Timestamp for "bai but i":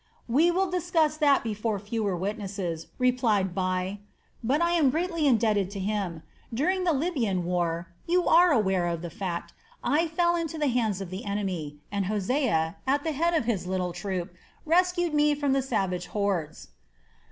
3.53-4.71